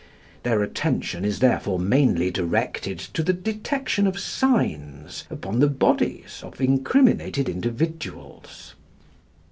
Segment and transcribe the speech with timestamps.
[0.41, 6.59] Their attention is therefore mainly directed to the detection of signs upon the bodies of
[6.59, 8.73] incriminated individuals.